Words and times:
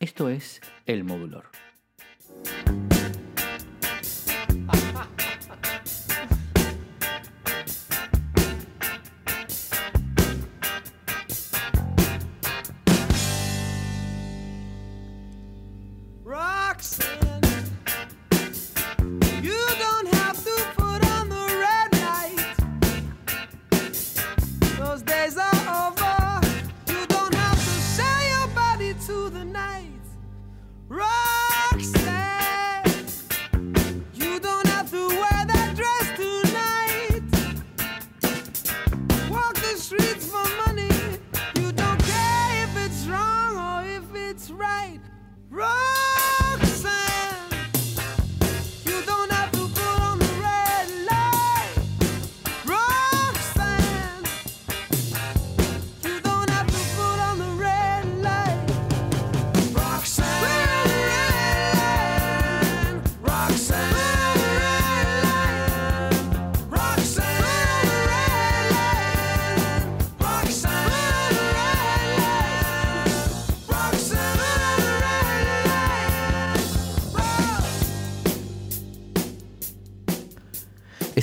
Esto 0.00 0.30
es 0.30 0.62
El 0.86 1.04
Modulor. 1.04 1.44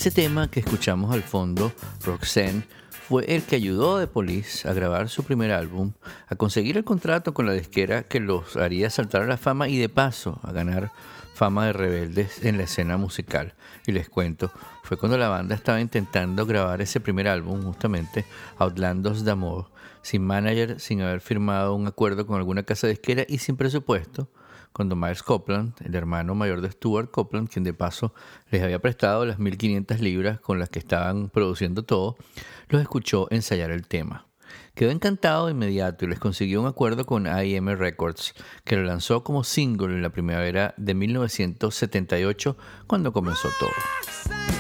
Ese 0.08 0.22
tema 0.22 0.50
que 0.50 0.62
escuchamos 0.62 1.14
al 1.14 1.22
fondo, 1.22 1.74
Roxanne, 2.06 2.64
fue 3.10 3.26
el 3.36 3.44
que 3.44 3.58
ayudó 3.58 3.98
a 3.98 4.00
The 4.00 4.08
Police 4.08 4.66
a 4.66 4.72
grabar 4.72 5.10
su 5.10 5.24
primer 5.24 5.52
álbum, 5.52 5.92
a 6.30 6.38
conseguir 6.38 6.78
el 6.78 6.86
contrato 6.86 7.34
con 7.34 7.46
la 7.46 7.52
disquera 7.52 8.04
que 8.04 8.22
los 8.22 8.56
haría 8.56 8.90
saltar 8.90 9.24
a 9.24 9.28
la 9.28 9.36
fama 9.36 9.68
y 9.68 9.78
de 9.78 9.90
paso 9.90 10.40
a 10.44 10.54
ganar 10.54 10.94
fama 11.34 11.66
de 11.66 11.74
rebeldes 11.74 12.46
en 12.46 12.56
la 12.56 12.64
escena 12.64 12.96
musical. 12.96 13.56
Y 13.86 13.92
les 13.92 14.08
cuento, 14.08 14.50
fue 14.82 14.96
cuando 14.96 15.18
la 15.18 15.28
banda 15.28 15.56
estaba 15.56 15.82
intentando 15.82 16.46
grabar 16.46 16.80
ese 16.80 17.02
primer 17.02 17.28
álbum, 17.28 17.62
justamente, 17.64 18.24
Outlandos 18.60 19.26
d'Amour, 19.26 19.70
sin 20.04 20.24
manager, 20.24 20.80
sin 20.80 21.02
haber 21.02 21.20
firmado 21.20 21.76
un 21.76 21.86
acuerdo 21.86 22.26
con 22.26 22.38
alguna 22.38 22.64
casa 22.64 22.88
disquera 22.88 23.26
y 23.28 23.40
sin 23.40 23.58
presupuesto 23.58 24.30
cuando 24.78 24.96
Miles 24.96 25.24
Copland, 25.24 25.74
el 25.84 25.96
hermano 25.96 26.36
mayor 26.36 26.62
de 26.62 26.70
Stuart 26.70 27.10
Copland, 27.10 27.50
quien 27.50 27.64
de 27.64 27.74
paso 27.74 28.14
les 28.52 28.62
había 28.62 28.78
prestado 28.78 29.26
las 29.26 29.40
1.500 29.40 29.98
libras 29.98 30.40
con 30.40 30.60
las 30.60 30.70
que 30.70 30.78
estaban 30.78 31.30
produciendo 31.32 31.82
todo, 31.82 32.16
los 32.70 32.80
escuchó 32.80 33.28
ensayar 33.32 33.72
el 33.72 33.88
tema. 33.88 34.28
Quedó 34.76 34.92
encantado 34.92 35.48
de 35.48 35.54
inmediato 35.54 36.06
y 36.06 36.10
les 36.10 36.20
consiguió 36.20 36.62
un 36.62 36.68
acuerdo 36.68 37.08
con 37.08 37.26
IM 37.26 37.70
Records, 37.70 38.36
que 38.64 38.76
lo 38.76 38.84
lanzó 38.84 39.24
como 39.24 39.44
single 39.44 39.96
en 39.96 40.04
la 40.04 40.12
primavera 40.12 40.76
de 40.78 40.94
1978, 40.94 42.56
cuando 42.86 43.12
comenzó 43.12 43.50
todo. 43.60 44.57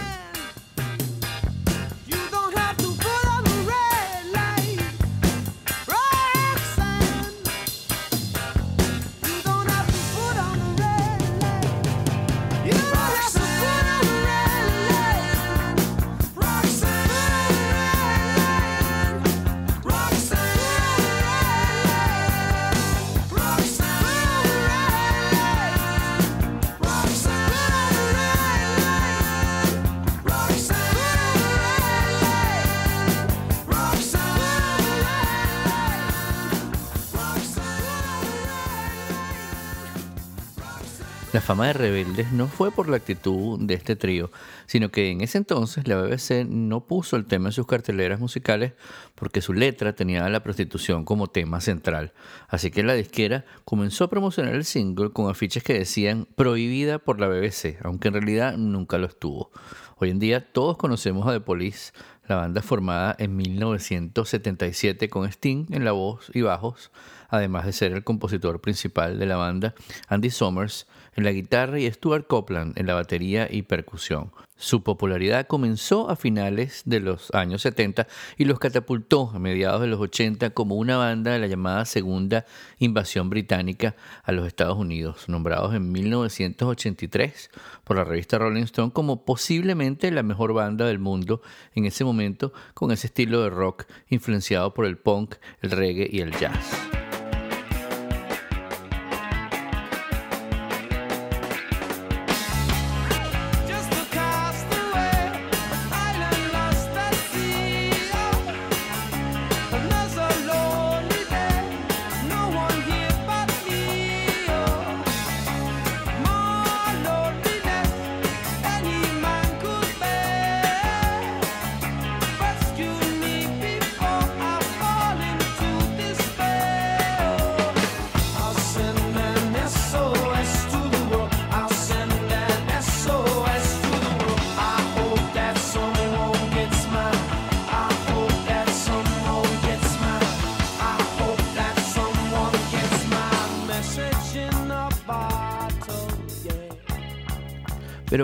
Fama 41.47 41.67
de 41.67 41.73
Rebeldes 41.73 42.33
no 42.33 42.47
fue 42.47 42.71
por 42.71 42.89
la 42.89 42.97
actitud 42.97 43.57
de 43.57 43.73
este 43.73 43.95
trío, 43.95 44.29
sino 44.65 44.91
que 44.91 45.11
en 45.11 45.21
ese 45.21 45.37
entonces 45.37 45.87
la 45.87 45.95
BBC 45.95 46.45
no 46.45 46.85
puso 46.85 47.15
el 47.15 47.23
tema 47.23 47.47
en 47.47 47.53
sus 47.53 47.65
carteleras 47.65 48.19
musicales 48.19 48.73
porque 49.15 49.39
su 49.39 49.53
letra 49.53 49.95
tenía 49.95 50.27
la 50.27 50.43
prostitución 50.43 51.05
como 51.05 51.27
tema 51.27 51.61
central. 51.61 52.11
Así 52.49 52.69
que 52.69 52.83
la 52.83 52.95
disquera 52.95 53.45
comenzó 53.63 54.03
a 54.03 54.09
promocionar 54.09 54.55
el 54.55 54.65
single 54.65 55.11
con 55.11 55.31
afiches 55.31 55.63
que 55.63 55.75
decían 55.75 56.27
prohibida 56.35 56.99
por 56.99 57.21
la 57.21 57.29
BBC, 57.29 57.77
aunque 57.81 58.09
en 58.09 58.15
realidad 58.15 58.57
nunca 58.57 58.97
lo 58.97 59.07
estuvo. 59.07 59.49
Hoy 59.95 60.09
en 60.09 60.19
día 60.19 60.51
todos 60.51 60.75
conocemos 60.75 61.25
a 61.29 61.31
The 61.31 61.39
Police, 61.39 61.93
la 62.27 62.35
banda 62.35 62.61
formada 62.61 63.15
en 63.19 63.37
1977 63.37 65.07
con 65.07 65.25
Sting 65.25 65.67
en 65.69 65.85
la 65.85 65.93
voz 65.93 66.29
y 66.33 66.41
bajos, 66.41 66.91
además 67.29 67.65
de 67.65 67.71
ser 67.71 67.93
el 67.93 68.03
compositor 68.03 68.59
principal 68.59 69.17
de 69.17 69.25
la 69.25 69.37
banda, 69.37 69.75
Andy 70.09 70.29
Summers, 70.29 70.87
en 71.17 71.23
la 71.23 71.31
guitarra 71.31 71.79
y 71.79 71.91
Stuart 71.91 72.27
Copeland 72.27 72.77
en 72.79 72.85
la 72.85 72.93
batería 72.93 73.47
y 73.51 73.63
percusión. 73.63 74.31
Su 74.55 74.81
popularidad 74.81 75.45
comenzó 75.45 76.09
a 76.09 76.15
finales 76.15 76.83
de 76.85 76.99
los 76.99 77.33
años 77.33 77.61
70 77.63 78.07
y 78.37 78.45
los 78.45 78.59
catapultó 78.59 79.31
a 79.33 79.39
mediados 79.39 79.81
de 79.81 79.87
los 79.87 79.99
80 79.99 80.51
como 80.51 80.75
una 80.75 80.97
banda 80.97 81.31
de 81.31 81.39
la 81.39 81.47
llamada 81.47 81.85
Segunda 81.85 82.45
Invasión 82.79 83.29
Británica 83.29 83.95
a 84.23 84.31
los 84.31 84.47
Estados 84.47 84.77
Unidos, 84.77 85.27
nombrados 85.27 85.75
en 85.75 85.91
1983 85.91 87.51
por 87.83 87.97
la 87.97 88.03
revista 88.03 88.37
Rolling 88.37 88.63
Stone 88.63 88.93
como 88.93 89.25
posiblemente 89.25 90.09
la 90.11 90.23
mejor 90.23 90.53
banda 90.53 90.85
del 90.85 90.99
mundo 90.99 91.41
en 91.75 91.85
ese 91.85 92.03
momento 92.03 92.53
con 92.73 92.91
ese 92.91 93.07
estilo 93.07 93.41
de 93.43 93.49
rock 93.49 93.85
influenciado 94.09 94.73
por 94.73 94.85
el 94.85 94.97
punk, 94.97 95.35
el 95.61 95.71
reggae 95.71 96.09
y 96.11 96.21
el 96.21 96.31
jazz. 96.31 96.96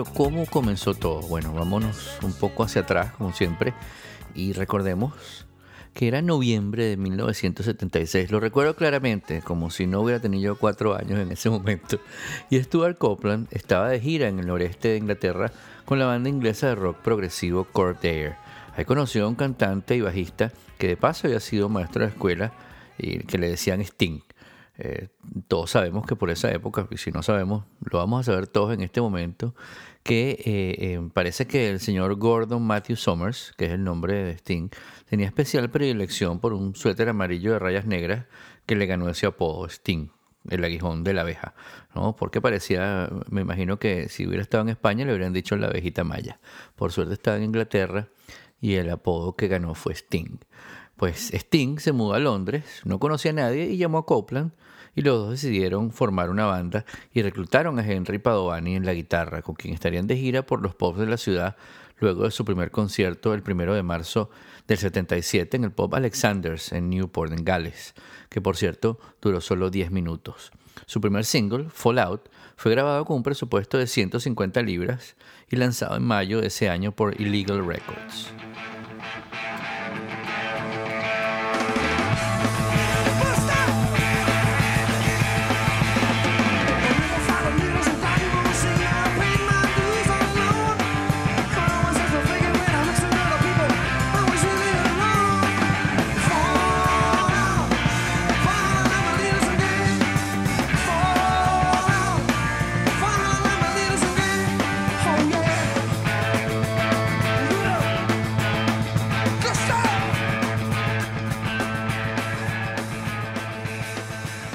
Pero 0.04 0.14
¿cómo 0.14 0.46
comenzó 0.46 0.94
todo? 0.94 1.20
Bueno, 1.22 1.52
vámonos 1.52 2.18
un 2.22 2.32
poco 2.32 2.64
hacia 2.64 2.82
atrás, 2.82 3.12
como 3.12 3.32
siempre, 3.32 3.74
y 4.34 4.52
recordemos 4.52 5.46
que 5.92 6.08
era 6.08 6.20
noviembre 6.20 6.84
de 6.84 6.96
1976. 6.96 8.30
Lo 8.30 8.40
recuerdo 8.40 8.74
claramente, 8.74 9.40
como 9.42 9.70
si 9.70 9.86
no 9.86 10.00
hubiera 10.00 10.20
tenido 10.20 10.56
cuatro 10.56 10.94
años 10.96 11.20
en 11.20 11.30
ese 11.30 11.48
momento. 11.50 12.00
Y 12.50 12.60
Stuart 12.60 12.98
Copeland 12.98 13.46
estaba 13.50 13.88
de 13.88 14.00
gira 14.00 14.28
en 14.28 14.40
el 14.40 14.46
noreste 14.46 14.88
de 14.88 14.96
Inglaterra 14.98 15.52
con 15.84 15.98
la 15.98 16.06
banda 16.06 16.28
inglesa 16.28 16.68
de 16.68 16.74
rock 16.74 16.98
progresivo 16.98 17.64
Court 17.64 18.04
Air. 18.04 18.36
Ahí 18.76 18.84
conoció 18.84 19.24
a 19.24 19.28
un 19.28 19.36
cantante 19.36 19.94
y 19.96 20.00
bajista 20.00 20.52
que 20.78 20.88
de 20.88 20.96
paso 20.96 21.28
había 21.28 21.40
sido 21.40 21.68
maestro 21.68 22.02
de 22.02 22.10
escuela 22.10 22.52
y 22.98 23.20
que 23.20 23.38
le 23.38 23.48
decían 23.48 23.80
Sting. 23.80 24.20
Eh, 24.76 25.08
todos 25.46 25.70
sabemos 25.70 26.04
que 26.04 26.16
por 26.16 26.30
esa 26.30 26.50
época, 26.50 26.88
y 26.90 26.96
si 26.96 27.12
no 27.12 27.22
sabemos, 27.22 27.64
lo 27.80 27.98
vamos 27.98 28.20
a 28.20 28.32
saber 28.32 28.48
todos 28.48 28.74
en 28.74 28.80
este 28.80 29.00
momento, 29.00 29.54
que 30.02 30.30
eh, 30.30 30.76
eh, 30.78 31.08
parece 31.14 31.46
que 31.46 31.70
el 31.70 31.80
señor 31.80 32.16
Gordon 32.16 32.62
Matthew 32.62 32.96
Summers, 32.96 33.54
que 33.56 33.66
es 33.66 33.72
el 33.72 33.84
nombre 33.84 34.14
de 34.14 34.32
Sting, 34.32 34.68
tenía 35.08 35.26
especial 35.26 35.70
predilección 35.70 36.40
por 36.40 36.52
un 36.52 36.74
suéter 36.74 37.08
amarillo 37.08 37.52
de 37.52 37.58
rayas 37.58 37.86
negras 37.86 38.26
que 38.66 38.74
le 38.74 38.86
ganó 38.86 39.08
ese 39.08 39.26
apodo, 39.26 39.66
Sting, 39.68 40.08
el 40.50 40.64
aguijón 40.64 41.04
de 41.04 41.14
la 41.14 41.22
abeja, 41.22 41.54
¿no? 41.94 42.16
Porque 42.16 42.40
parecía, 42.40 43.08
me 43.30 43.42
imagino 43.42 43.78
que 43.78 44.08
si 44.08 44.26
hubiera 44.26 44.42
estado 44.42 44.62
en 44.62 44.70
España 44.70 45.04
le 45.04 45.12
hubieran 45.12 45.32
dicho 45.32 45.56
la 45.56 45.68
abejita 45.68 46.04
maya. 46.04 46.40
Por 46.74 46.92
suerte 46.92 47.14
estaba 47.14 47.36
en 47.36 47.44
Inglaterra 47.44 48.08
y 48.60 48.74
el 48.74 48.90
apodo 48.90 49.36
que 49.36 49.48
ganó 49.48 49.74
fue 49.74 49.94
Sting. 49.94 50.38
Pues 50.96 51.32
Sting 51.32 51.78
se 51.78 51.92
mudó 51.92 52.14
a 52.14 52.18
Londres, 52.18 52.82
no 52.84 52.98
conocía 52.98 53.32
a 53.32 53.34
nadie 53.34 53.66
y 53.66 53.76
llamó 53.76 53.98
a 53.98 54.06
Copland 54.06 54.52
y 54.94 55.02
los 55.02 55.18
dos 55.18 55.30
decidieron 55.30 55.90
formar 55.90 56.30
una 56.30 56.46
banda 56.46 56.84
y 57.12 57.22
reclutaron 57.22 57.78
a 57.78 57.86
Henry 57.86 58.18
Padovani 58.18 58.76
en 58.76 58.86
la 58.86 58.94
guitarra, 58.94 59.42
con 59.42 59.56
quien 59.56 59.74
estarían 59.74 60.06
de 60.06 60.16
gira 60.16 60.46
por 60.46 60.62
los 60.62 60.74
pubs 60.74 60.98
de 60.98 61.06
la 61.06 61.16
ciudad 61.16 61.56
luego 61.98 62.24
de 62.24 62.30
su 62.30 62.44
primer 62.44 62.70
concierto 62.70 63.34
el 63.34 63.42
primero 63.42 63.74
de 63.74 63.82
marzo 63.82 64.30
del 64.66 64.78
77 64.78 65.56
en 65.56 65.64
el 65.64 65.72
pub 65.72 65.94
Alexander's 65.94 66.72
en 66.72 66.90
Newport, 66.90 67.32
en 67.32 67.44
Gales, 67.44 67.94
que 68.28 68.40
por 68.40 68.56
cierto 68.56 68.98
duró 69.20 69.40
solo 69.40 69.70
10 69.70 69.90
minutos. 69.90 70.52
Su 70.86 71.00
primer 71.00 71.24
single, 71.24 71.68
Fallout, 71.70 72.28
fue 72.56 72.72
grabado 72.72 73.04
con 73.04 73.18
un 73.18 73.22
presupuesto 73.22 73.78
de 73.78 73.86
150 73.86 74.62
libras 74.62 75.16
y 75.48 75.56
lanzado 75.56 75.96
en 75.96 76.02
mayo 76.02 76.40
de 76.40 76.48
ese 76.48 76.68
año 76.68 76.92
por 76.92 77.20
Illegal 77.20 77.64
Records. 77.66 78.32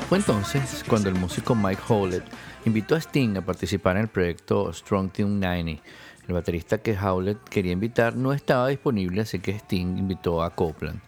Fue 0.10 0.18
entonces 0.18 0.84
cuando 0.90 1.10
el 1.10 1.14
músico 1.14 1.54
Mike 1.54 1.84
Howlett 1.88 2.24
invitó 2.66 2.96
a 2.96 2.98
Sting 2.98 3.38
a 3.38 3.42
participar 3.42 3.96
en 3.96 4.02
el 4.02 4.08
proyecto 4.08 4.74
Strong 4.74 5.12
Team 5.12 5.40
90. 5.40 5.84
El 6.28 6.34
baterista 6.34 6.80
que 6.80 6.98
Howlett 6.98 7.48
quería 7.48 7.74
invitar 7.74 8.16
no 8.16 8.34
estaba 8.34 8.70
disponible, 8.70 9.22
así 9.22 9.38
que 9.38 9.52
Sting 9.52 10.00
invitó 10.00 10.42
a 10.42 10.50
Copeland. 10.56 11.00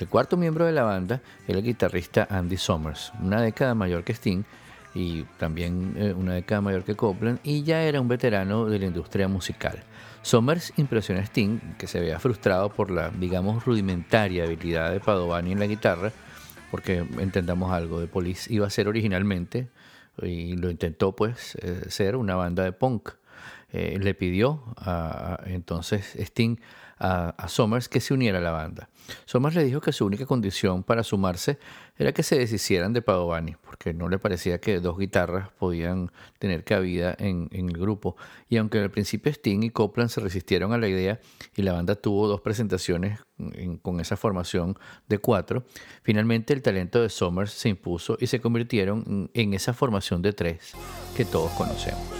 El 0.00 0.08
cuarto 0.08 0.36
miembro 0.36 0.66
de 0.66 0.72
la 0.72 0.82
banda 0.82 1.20
era 1.46 1.58
el 1.60 1.64
guitarrista 1.64 2.26
Andy 2.28 2.56
Summers, 2.56 3.12
una 3.22 3.40
década 3.40 3.76
mayor 3.76 4.02
que 4.02 4.14
Sting 4.14 4.42
y 4.92 5.22
también 5.38 5.94
eh, 5.96 6.12
una 6.12 6.34
década 6.34 6.60
mayor 6.60 6.82
que 6.82 6.96
Copeland, 6.96 7.38
y 7.44 7.62
ya 7.62 7.82
era 7.84 8.00
un 8.00 8.08
veterano 8.08 8.64
de 8.64 8.80
la 8.80 8.86
industria 8.86 9.28
musical. 9.28 9.84
Summers 10.22 10.72
impresionó 10.78 11.20
a 11.20 11.24
Sting, 11.24 11.60
que 11.78 11.86
se 11.86 11.98
había 11.98 12.18
frustrado 12.18 12.70
por 12.70 12.90
la, 12.90 13.10
digamos, 13.10 13.64
rudimentaria 13.64 14.42
habilidad 14.42 14.90
de 14.90 14.98
Padovani 14.98 15.52
en 15.52 15.60
la 15.60 15.66
guitarra, 15.66 16.10
porque 16.70 17.04
entendamos 17.18 17.72
algo, 17.72 18.00
de 18.00 18.06
Police 18.06 18.52
iba 18.52 18.66
a 18.66 18.70
ser 18.70 18.88
originalmente, 18.88 19.68
y 20.22 20.56
lo 20.56 20.70
intentó 20.70 21.14
pues, 21.14 21.56
eh, 21.62 21.82
ser 21.88 22.16
una 22.16 22.34
banda 22.34 22.64
de 22.64 22.72
punk. 22.72 23.10
Eh, 23.70 23.98
le 24.00 24.14
pidió 24.14 24.64
a, 24.78 25.40
entonces 25.44 26.16
Sting 26.16 26.58
a, 26.98 27.34
a, 27.36 27.48
Somers 27.48 27.88
que 27.88 28.00
se 28.00 28.14
uniera 28.14 28.38
a 28.38 28.40
la 28.40 28.50
banda. 28.50 28.88
Somers 29.24 29.56
le 29.56 29.64
dijo 29.64 29.80
que 29.80 29.92
su 29.92 30.04
única 30.04 30.26
condición 30.26 30.82
para 30.82 31.02
sumarse 31.02 31.58
era 31.96 32.12
que 32.12 32.22
se 32.22 32.38
deshicieran 32.38 32.92
de 32.92 33.02
Padovani, 33.02 33.56
porque 33.64 33.92
no 33.92 34.08
le 34.08 34.18
parecía 34.18 34.60
que 34.60 34.80
dos 34.80 34.98
guitarras 34.98 35.50
podían 35.58 36.10
tener 36.38 36.64
cabida 36.64 37.14
en, 37.18 37.48
el 37.52 37.78
grupo. 37.78 38.16
Y 38.48 38.56
aunque 38.56 38.78
al 38.78 38.90
principio 38.90 39.32
Sting 39.32 39.62
y 39.62 39.70
Copland 39.70 40.10
se 40.10 40.20
resistieron 40.20 40.72
a 40.72 40.78
la 40.78 40.88
idea 40.88 41.20
y 41.56 41.62
la 41.62 41.72
banda 41.72 41.94
tuvo 41.94 42.28
dos 42.28 42.40
presentaciones 42.40 43.20
en, 43.38 43.78
con 43.78 44.00
esa 44.00 44.16
formación 44.16 44.78
de 45.08 45.18
cuatro, 45.18 45.64
finalmente 46.02 46.52
el 46.52 46.62
talento 46.62 47.02
de 47.02 47.08
Somers 47.08 47.52
se 47.52 47.68
impuso 47.68 48.16
y 48.20 48.26
se 48.26 48.40
convirtieron 48.40 49.30
en 49.34 49.54
esa 49.54 49.74
formación 49.74 50.22
de 50.22 50.32
tres 50.32 50.72
que 51.16 51.24
todos 51.24 51.50
conocemos. 51.52 52.18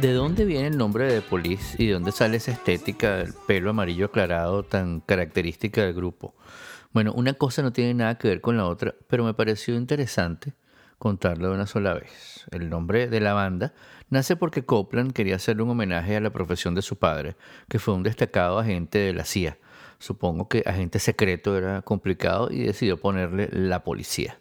¿De 0.00 0.12
dónde 0.12 0.44
viene 0.44 0.68
el 0.68 0.78
nombre 0.78 1.12
de 1.12 1.22
Police 1.22 1.82
y 1.82 1.88
de 1.88 1.94
dónde 1.94 2.12
sale 2.12 2.36
esa 2.36 2.52
estética 2.52 3.16
del 3.16 3.34
pelo 3.46 3.70
amarillo 3.70 4.06
aclarado 4.06 4.62
tan 4.62 5.00
característica 5.00 5.82
del 5.82 5.92
grupo? 5.92 6.36
Bueno, 6.92 7.12
una 7.14 7.34
cosa 7.34 7.62
no 7.62 7.72
tiene 7.72 7.94
nada 7.94 8.16
que 8.16 8.28
ver 8.28 8.40
con 8.40 8.56
la 8.56 8.66
otra, 8.66 8.94
pero 9.08 9.24
me 9.24 9.34
pareció 9.34 9.74
interesante 9.74 10.52
contarlo 10.98 11.48
de 11.48 11.54
una 11.54 11.66
sola 11.66 11.94
vez. 11.94 12.46
El 12.52 12.70
nombre 12.70 13.08
de 13.08 13.20
la 13.20 13.32
banda 13.32 13.74
nace 14.08 14.36
porque 14.36 14.64
Copland 14.64 15.12
quería 15.12 15.36
hacerle 15.36 15.64
un 15.64 15.70
homenaje 15.70 16.16
a 16.16 16.20
la 16.20 16.30
profesión 16.30 16.76
de 16.76 16.82
su 16.82 16.96
padre, 16.96 17.34
que 17.68 17.80
fue 17.80 17.94
un 17.94 18.04
destacado 18.04 18.60
agente 18.60 18.98
de 18.98 19.12
la 19.12 19.24
CIA. 19.24 19.58
Supongo 19.98 20.48
que 20.48 20.62
agente 20.64 21.00
secreto 21.00 21.56
era 21.56 21.82
complicado 21.82 22.50
y 22.52 22.62
decidió 22.62 23.00
ponerle 23.00 23.48
la 23.52 23.82
policía. 23.82 24.40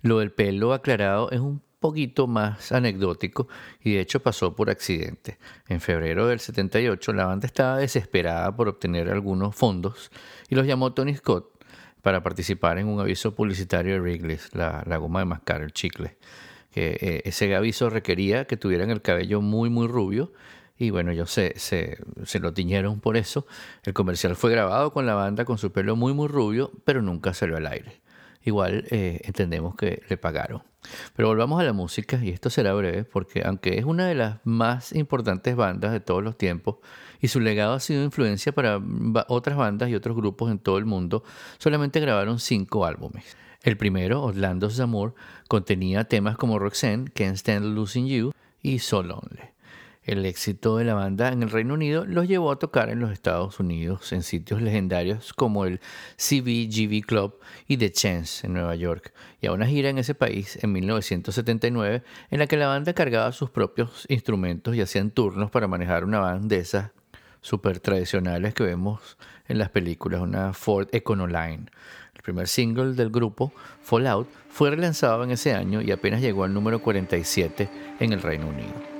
Lo 0.00 0.20
del 0.20 0.30
pelo 0.30 0.72
aclarado 0.72 1.30
es 1.32 1.40
un 1.40 1.60
poquito 1.82 2.26
más 2.26 2.72
anecdótico 2.72 3.46
y 3.84 3.92
de 3.92 4.00
hecho 4.00 4.22
pasó 4.22 4.56
por 4.56 4.70
accidente. 4.70 5.36
En 5.68 5.82
febrero 5.82 6.26
del 6.26 6.40
78 6.40 7.12
la 7.12 7.26
banda 7.26 7.46
estaba 7.46 7.76
desesperada 7.76 8.56
por 8.56 8.68
obtener 8.68 9.10
algunos 9.10 9.54
fondos 9.54 10.10
y 10.48 10.54
los 10.54 10.66
llamó 10.66 10.94
Tony 10.94 11.14
Scott 11.14 11.62
para 12.00 12.22
participar 12.22 12.78
en 12.78 12.88
un 12.88 13.00
aviso 13.00 13.34
publicitario 13.34 13.92
de 13.92 14.00
Wrigley's, 14.00 14.48
la, 14.54 14.82
goma 14.96 15.20
de 15.20 15.26
mascar, 15.26 15.60
el 15.60 15.72
chicle. 15.72 16.16
Eh, 16.74 17.20
ese 17.26 17.54
aviso 17.54 17.90
requería 17.90 18.46
que 18.46 18.56
tuvieran 18.56 18.88
el 18.88 19.02
cabello 19.02 19.42
muy 19.42 19.68
muy 19.68 19.86
rubio 19.86 20.32
y 20.78 20.88
bueno, 20.88 21.10
ellos 21.10 21.30
se, 21.30 21.58
se, 21.58 21.98
lo 22.40 22.54
tiñeron 22.54 23.00
por 23.00 23.18
eso. 23.18 23.46
El 23.84 23.92
comercial 23.92 24.36
fue 24.36 24.50
grabado 24.50 24.90
con 24.94 25.04
la 25.04 25.14
banda 25.14 25.44
con 25.44 25.58
su 25.58 25.70
pelo 25.70 25.96
muy 25.96 26.14
muy 26.14 26.28
rubio, 26.28 26.72
pero 26.86 27.02
nunca 27.02 27.34
salió 27.34 27.58
al 27.58 27.66
aire 27.66 28.02
igual 28.44 28.84
eh, 28.90 29.20
entendemos 29.24 29.74
que 29.76 30.02
le 30.08 30.16
pagaron. 30.16 30.62
Pero 31.14 31.28
volvamos 31.28 31.60
a 31.60 31.64
la 31.64 31.72
música 31.72 32.18
y 32.22 32.30
esto 32.30 32.50
será 32.50 32.74
breve 32.74 33.04
porque 33.04 33.42
aunque 33.44 33.78
es 33.78 33.84
una 33.84 34.06
de 34.06 34.14
las 34.14 34.38
más 34.44 34.92
importantes 34.92 35.56
bandas 35.56 35.92
de 35.92 36.00
todos 36.00 36.22
los 36.22 36.36
tiempos 36.36 36.76
y 37.20 37.28
su 37.28 37.40
legado 37.40 37.74
ha 37.74 37.80
sido 37.80 38.02
influencia 38.02 38.52
para 38.52 38.80
otras 39.28 39.56
bandas 39.56 39.88
y 39.88 39.94
otros 39.94 40.16
grupos 40.16 40.50
en 40.50 40.58
todo 40.58 40.78
el 40.78 40.84
mundo, 40.84 41.22
solamente 41.58 42.00
grabaron 42.00 42.40
cinco 42.40 42.84
álbumes. 42.84 43.36
El 43.62 43.76
primero, 43.76 44.22
Orlando's 44.22 44.80
Amour, 44.80 45.14
contenía 45.46 46.04
temas 46.04 46.36
como 46.36 46.58
Roxanne, 46.58 47.10
Can't 47.14 47.36
Stand 47.36 47.76
Losing 47.76 48.08
You 48.08 48.32
y 48.60 48.80
So 48.80 49.04
Lonely. 49.04 49.51
El 50.04 50.26
éxito 50.26 50.78
de 50.78 50.84
la 50.84 50.94
banda 50.94 51.28
en 51.28 51.44
el 51.44 51.50
Reino 51.50 51.74
Unido 51.74 52.04
los 52.04 52.26
llevó 52.26 52.50
a 52.50 52.58
tocar 52.58 52.88
en 52.88 52.98
los 52.98 53.12
Estados 53.12 53.60
Unidos 53.60 54.12
en 54.12 54.24
sitios 54.24 54.60
legendarios 54.60 55.32
como 55.32 55.64
el 55.64 55.78
CBGB 56.16 57.06
Club 57.06 57.38
y 57.68 57.76
The 57.76 57.92
Chance 57.92 58.44
en 58.44 58.54
Nueva 58.54 58.74
York, 58.74 59.12
y 59.40 59.46
a 59.46 59.52
una 59.52 59.64
gira 59.64 59.90
en 59.90 59.98
ese 59.98 60.16
país 60.16 60.58
en 60.60 60.72
1979 60.72 62.02
en 62.32 62.38
la 62.40 62.48
que 62.48 62.56
la 62.56 62.66
banda 62.66 62.94
cargaba 62.94 63.30
sus 63.30 63.50
propios 63.50 64.04
instrumentos 64.08 64.74
y 64.74 64.80
hacían 64.80 65.12
turnos 65.12 65.52
para 65.52 65.68
manejar 65.68 66.04
una 66.04 66.18
banda 66.18 66.56
de 66.56 66.62
esas 66.62 66.90
super 67.40 67.78
tradicionales 67.78 68.54
que 68.54 68.64
vemos 68.64 69.16
en 69.46 69.58
las 69.58 69.68
películas, 69.68 70.20
una 70.20 70.52
Ford 70.52 70.88
Econoline. 70.90 71.70
El 72.16 72.22
primer 72.22 72.48
single 72.48 72.94
del 72.94 73.10
grupo, 73.10 73.52
Fallout, 73.82 74.28
fue 74.48 74.70
relanzado 74.70 75.22
en 75.22 75.30
ese 75.30 75.54
año 75.54 75.80
y 75.80 75.92
apenas 75.92 76.20
llegó 76.20 76.42
al 76.42 76.52
número 76.52 76.80
47 76.80 77.68
en 78.00 78.12
el 78.12 78.20
Reino 78.20 78.48
Unido. 78.48 78.91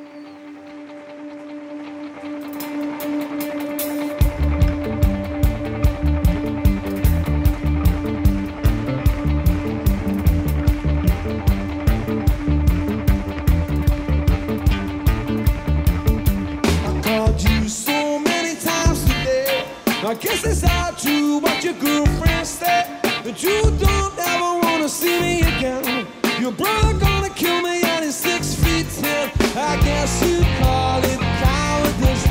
But 23.32 23.42
you 23.42 23.62
don't 23.78 24.18
ever 24.18 24.60
wanna 24.60 24.90
see 24.90 25.18
me 25.18 25.40
again. 25.40 26.06
Your 26.38 26.52
brother 26.52 26.92
gonna 26.98 27.30
kill 27.30 27.62
me 27.62 27.80
and 27.82 28.04
he's 28.04 28.14
six 28.14 28.54
feet 28.54 28.86
ten. 29.00 29.30
I 29.56 29.80
guess 29.82 30.22
you 30.22 30.44
call 30.60 30.98
it 31.02 31.18
cowardice. 31.40 32.26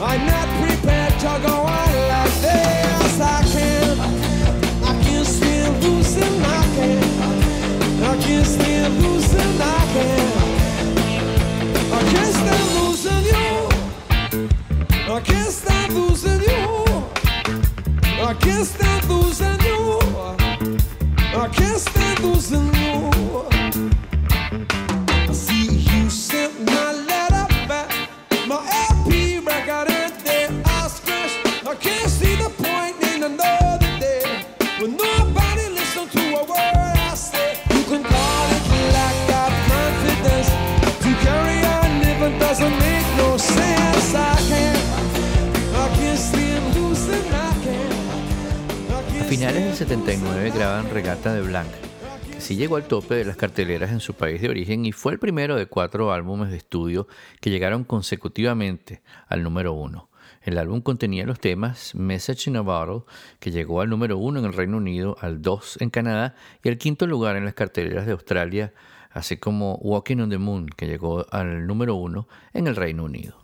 I'm 0.00 0.24
not 0.24 0.48
prepared 0.62 1.12
to 1.20 1.32
go 1.46 1.56
on 1.60 1.92
like 2.08 2.34
this. 2.40 3.20
I 3.20 3.44
can't, 3.52 4.00
I 4.82 4.92
can't 5.04 5.26
stand 5.26 5.84
losing. 5.84 6.40
I 6.40 6.64
can't, 6.76 7.04
I 8.02 8.16
can't 8.24 8.46
stand 8.46 9.02
losing. 9.02 9.60
I 9.60 9.84
can't, 9.92 10.36
I 11.92 12.00
can't 12.12 12.34
stand 12.40 12.68
losing 12.80 13.24
you. 13.32 13.52
I 15.12 15.20
can't 15.20 15.52
stand 15.52 15.92
losing 15.92 16.40
you. 16.40 16.64
I 18.24 18.32
can't 18.40 18.66
stand 18.66 19.04
losing 19.10 19.60
you. 19.60 19.65
Finales 21.52 22.50
del 22.50 23.55
79 49.88 50.50
graban 50.52 50.90
Regata 50.90 51.32
de 51.32 51.42
Blanc, 51.42 51.70
que 52.32 52.40
sí 52.40 52.56
llegó 52.56 52.74
al 52.74 52.88
tope 52.88 53.14
de 53.14 53.24
las 53.24 53.36
carteleras 53.36 53.92
en 53.92 54.00
su 54.00 54.14
país 54.14 54.40
de 54.42 54.48
origen 54.48 54.84
y 54.84 54.90
fue 54.90 55.12
el 55.12 55.20
primero 55.20 55.54
de 55.54 55.66
cuatro 55.66 56.12
álbumes 56.12 56.50
de 56.50 56.56
estudio 56.56 57.06
que 57.40 57.50
llegaron 57.50 57.84
consecutivamente 57.84 59.02
al 59.28 59.44
número 59.44 59.74
uno. 59.74 60.10
El 60.42 60.58
álbum 60.58 60.80
contenía 60.80 61.24
los 61.24 61.38
temas 61.38 61.94
Message 61.94 62.50
in 62.50 62.56
a 62.56 62.62
Bottle, 62.62 63.04
que 63.38 63.52
llegó 63.52 63.80
al 63.80 63.88
número 63.88 64.18
uno 64.18 64.40
en 64.40 64.46
el 64.46 64.54
Reino 64.54 64.78
Unido, 64.78 65.18
al 65.20 65.40
dos 65.40 65.78
en 65.80 65.90
Canadá 65.90 66.34
y 66.64 66.68
al 66.68 66.78
quinto 66.78 67.06
lugar 67.06 67.36
en 67.36 67.44
las 67.44 67.54
carteleras 67.54 68.06
de 68.06 68.12
Australia, 68.12 68.72
así 69.12 69.36
como 69.36 69.76
Walking 69.76 70.16
on 70.16 70.30
the 70.30 70.38
Moon, 70.38 70.66
que 70.68 70.88
llegó 70.88 71.26
al 71.30 71.64
número 71.68 71.94
uno 71.94 72.26
en 72.52 72.66
el 72.66 72.74
Reino 72.74 73.04
Unido. 73.04 73.36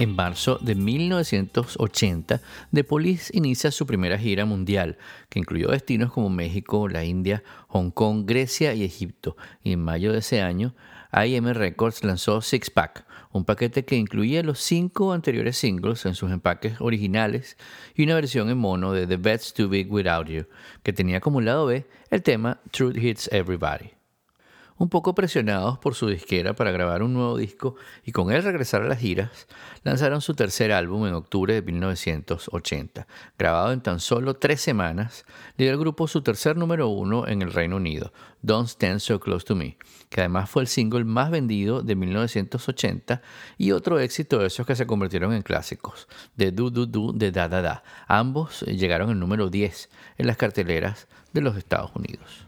En 0.00 0.14
marzo 0.14 0.58
de 0.60 0.76
1980, 0.76 2.40
The 2.72 2.84
Police 2.84 3.36
inicia 3.36 3.72
su 3.72 3.84
primera 3.84 4.16
gira 4.16 4.44
mundial, 4.44 4.96
que 5.28 5.40
incluyó 5.40 5.72
destinos 5.72 6.12
como 6.12 6.30
México, 6.30 6.88
la 6.88 7.04
India, 7.04 7.42
Hong 7.66 7.90
Kong, 7.90 8.22
Grecia 8.24 8.74
y 8.74 8.84
Egipto. 8.84 9.36
Y 9.64 9.72
en 9.72 9.82
mayo 9.82 10.12
de 10.12 10.20
ese 10.20 10.40
año, 10.40 10.76
IM 11.12 11.48
Records 11.52 12.04
lanzó 12.04 12.42
Six 12.42 12.70
Pack, 12.70 13.06
un 13.32 13.44
paquete 13.44 13.84
que 13.84 13.96
incluía 13.96 14.44
los 14.44 14.60
cinco 14.60 15.12
anteriores 15.12 15.56
singles 15.56 16.06
en 16.06 16.14
sus 16.14 16.30
empaques 16.30 16.80
originales 16.80 17.56
y 17.96 18.04
una 18.04 18.14
versión 18.14 18.50
en 18.50 18.58
mono 18.58 18.92
de 18.92 19.04
The 19.08 19.16
Bed's 19.16 19.52
Too 19.52 19.68
Big 19.68 19.92
Without 19.92 20.28
You, 20.28 20.46
que 20.84 20.92
tenía 20.92 21.18
como 21.18 21.40
lado 21.40 21.66
B 21.66 21.84
el 22.10 22.22
tema 22.22 22.60
Truth 22.70 22.96
Hits 22.96 23.28
Everybody 23.32 23.97
un 24.78 24.88
poco 24.88 25.14
presionados 25.14 25.78
por 25.78 25.94
su 25.94 26.08
disquera 26.08 26.54
para 26.54 26.70
grabar 26.70 27.02
un 27.02 27.12
nuevo 27.12 27.36
disco 27.36 27.74
y 28.04 28.12
con 28.12 28.32
él 28.32 28.42
regresar 28.42 28.82
a 28.82 28.88
las 28.88 29.00
giras, 29.00 29.46
lanzaron 29.82 30.20
su 30.20 30.34
tercer 30.34 30.72
álbum 30.72 31.06
en 31.06 31.14
octubre 31.14 31.54
de 31.54 31.62
1980. 31.62 33.06
Grabado 33.36 33.72
en 33.72 33.80
tan 33.80 34.00
solo 34.00 34.34
tres 34.34 34.60
semanas, 34.60 35.24
le 35.56 35.64
dio 35.64 35.72
al 35.72 35.80
grupo 35.80 36.06
su 36.06 36.22
tercer 36.22 36.56
número 36.56 36.88
uno 36.88 37.26
en 37.26 37.42
el 37.42 37.52
Reino 37.52 37.76
Unido, 37.76 38.12
Don't 38.42 38.68
Stand 38.68 39.00
So 39.00 39.18
Close 39.18 39.44
to 39.44 39.56
Me, 39.56 39.76
que 40.08 40.20
además 40.20 40.48
fue 40.48 40.62
el 40.62 40.68
single 40.68 41.04
más 41.04 41.30
vendido 41.30 41.82
de 41.82 41.96
1980 41.96 43.20
y 43.56 43.72
otro 43.72 43.98
éxito 43.98 44.38
de 44.38 44.46
esos 44.46 44.66
que 44.66 44.76
se 44.76 44.86
convirtieron 44.86 45.32
en 45.32 45.42
clásicos, 45.42 46.08
de 46.36 46.52
Do 46.52 46.70
Do 46.70 46.86
Do 46.86 47.12
de 47.12 47.32
Da 47.32 47.48
Da 47.48 47.62
Da. 47.62 47.82
Ambos 48.06 48.62
llegaron 48.62 49.10
al 49.10 49.18
número 49.18 49.50
10 49.50 49.90
en 50.18 50.26
las 50.26 50.36
carteleras 50.36 51.08
de 51.32 51.40
los 51.40 51.56
Estados 51.56 51.90
Unidos. 51.94 52.47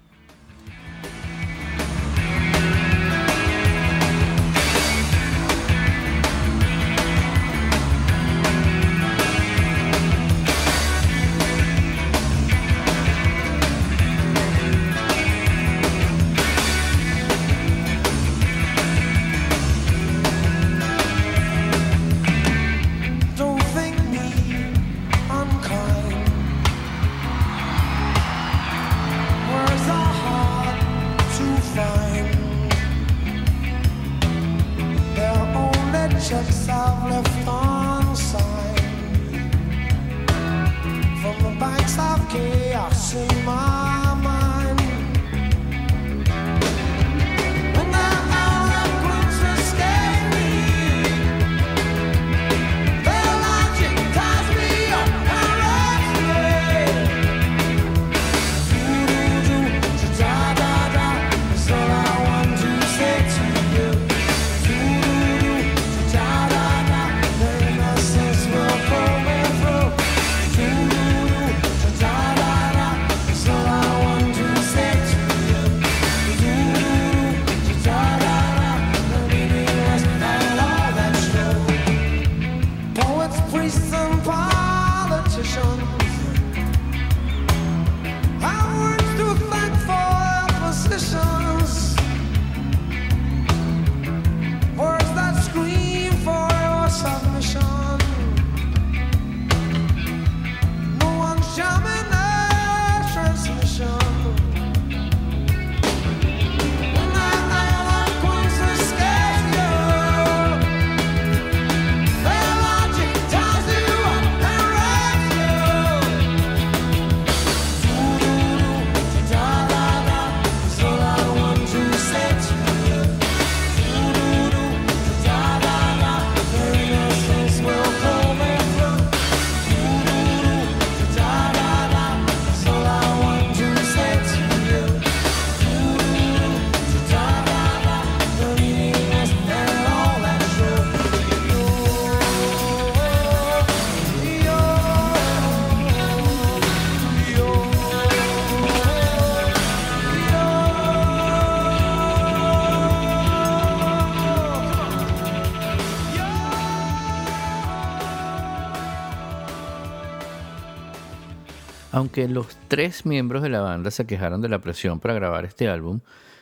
Aunque 162.01 162.29
los 162.29 162.57
tres 162.69 163.05
miembros 163.05 163.43
de 163.43 163.51
la 163.51 163.61
banda 163.61 163.91
se 163.91 164.07
quejaron 164.07 164.41
de 164.41 164.49
la 164.49 164.63
presión 164.63 165.01
para 165.01 165.13
grabar 165.13 165.45
este 165.45 165.69
álbum, 165.69 166.01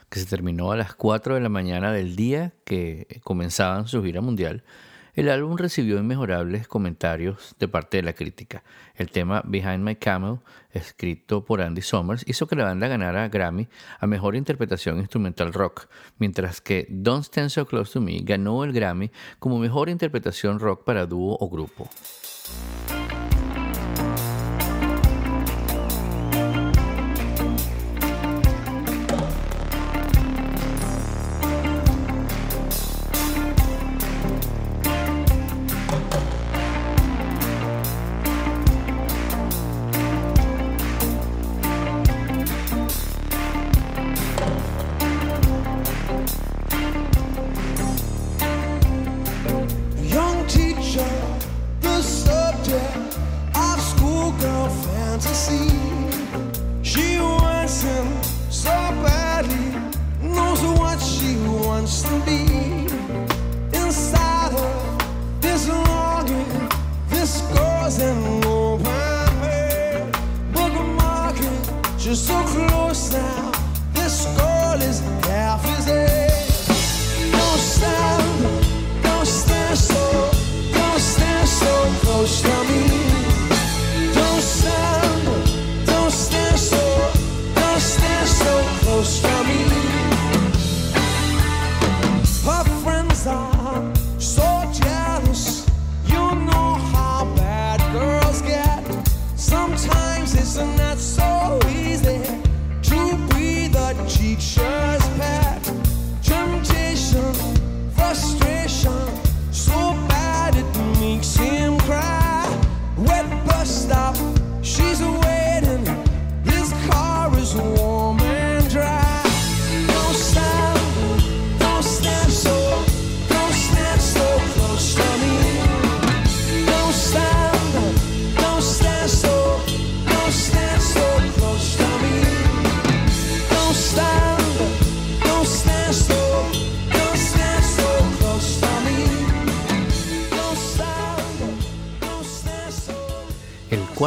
que 0.09 0.21
se 0.21 0.27
terminó 0.27 0.71
a 0.71 0.77
las 0.77 0.95
4 0.95 1.35
de 1.35 1.41
la 1.41 1.49
mañana 1.49 1.91
del 1.91 2.15
día 2.15 2.53
que 2.65 3.21
comenzaban 3.25 3.89
su 3.89 4.01
gira 4.05 4.21
mundial, 4.21 4.63
el 5.15 5.29
álbum 5.29 5.57
recibió 5.57 5.99
inmejorables 5.99 6.69
comentarios 6.69 7.57
de 7.59 7.67
parte 7.67 7.97
de 7.97 8.05
la 8.05 8.13
crítica. 8.13 8.63
El 8.95 9.11
tema 9.11 9.43
Behind 9.45 9.83
My 9.83 9.97
Camel, 9.97 10.39
escrito 10.71 11.45
por 11.45 11.61
Andy 11.61 11.83
Summers, 11.83 12.25
hizo 12.29 12.47
que 12.47 12.55
la 12.55 12.67
banda 12.67 12.87
ganara 12.87 13.29
Grammy 13.29 13.67
a 13.99 14.07
Mejor 14.07 14.37
Interpretación 14.37 14.99
Instrumental 14.99 15.53
Rock, 15.53 15.89
mientras 16.19 16.61
que 16.61 16.87
Don't 16.89 17.25
Stand 17.25 17.51
So 17.51 17.67
Close 17.67 17.95
to 17.95 18.01
Me 18.01 18.21
ganó 18.21 18.63
el 18.63 18.73
Grammy 18.73 19.11
como 19.41 19.59
Mejor 19.59 19.89
Interpretación 19.89 20.61
Rock 20.61 20.85
para 20.85 21.05
dúo 21.05 21.37
o 21.41 21.51
grupo. 21.51 21.91
wants 61.89 62.03
be 62.27 62.43
inside 63.75 64.53
of 64.53 65.41
this 65.41 65.67
longing, 65.69 66.69
this 67.09 67.41
goes 67.57 67.99
and. 67.99 68.39
Bookmarking, 70.53 71.99
just 71.99 72.27
so 72.27 72.43
close 72.43 73.13
now. 73.13 73.48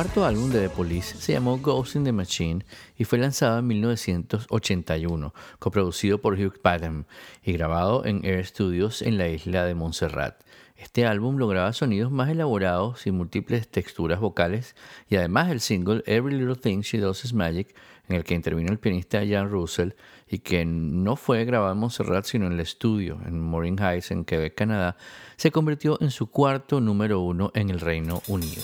Cuarto 0.01 0.25
álbum 0.25 0.49
de 0.49 0.61
The 0.61 0.69
Police 0.69 1.15
se 1.15 1.33
llamó 1.33 1.59
Ghost 1.59 1.95
in 1.95 2.03
the 2.03 2.11
Machine 2.11 2.65
y 2.97 3.03
fue 3.03 3.19
lanzado 3.19 3.59
en 3.59 3.67
1981, 3.67 5.31
coproducido 5.59 6.19
por 6.19 6.33
Hugh 6.39 6.59
Padgham 6.59 7.03
y 7.43 7.53
grabado 7.53 8.03
en 8.03 8.25
Air 8.25 8.43
Studios 8.43 9.03
en 9.03 9.19
la 9.19 9.27
isla 9.27 9.63
de 9.63 9.75
Montserrat. 9.75 10.41
Este 10.75 11.05
álbum 11.05 11.37
lograba 11.37 11.71
sonidos 11.73 12.11
más 12.11 12.29
elaborados 12.29 13.05
y 13.05 13.11
múltiples 13.11 13.67
texturas 13.67 14.19
vocales 14.19 14.75
y 15.07 15.17
además 15.17 15.51
el 15.51 15.59
single 15.59 16.01
Every 16.07 16.35
Little 16.35 16.55
Thing 16.55 16.79
She 16.79 16.97
Does 16.97 17.23
Is 17.23 17.35
Magic, 17.35 17.75
en 18.09 18.15
el 18.15 18.23
que 18.23 18.33
intervino 18.33 18.71
el 18.71 18.79
pianista 18.79 19.21
Jan 19.23 19.51
Russell 19.51 19.91
y 20.27 20.39
que 20.39 20.65
no 20.65 21.15
fue 21.15 21.45
grabado 21.45 21.73
en 21.73 21.77
Montserrat 21.77 22.25
sino 22.25 22.47
en 22.47 22.53
el 22.53 22.59
estudio 22.59 23.19
en 23.27 23.39
Morin 23.39 23.77
Heights 23.77 24.09
en 24.09 24.25
Quebec, 24.25 24.55
Canadá, 24.55 24.97
se 25.37 25.51
convirtió 25.51 25.99
en 26.01 26.09
su 26.09 26.31
cuarto 26.31 26.81
número 26.81 27.19
uno 27.19 27.51
en 27.53 27.69
el 27.69 27.79
Reino 27.79 28.23
Unido. 28.27 28.63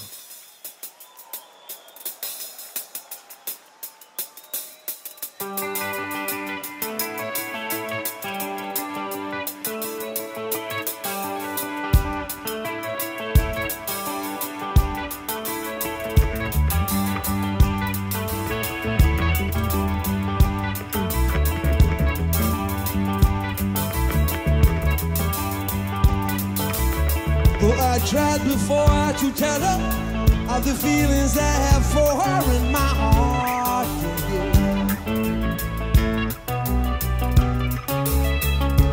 the 30.64 30.74
feelings 30.74 31.38
I 31.38 31.42
have 31.42 31.86
for 31.86 32.12
her 32.22 32.42
in 32.56 32.72
my 32.72 32.80
heart 32.80 33.88
for 34.00 34.18
you. 34.32 34.44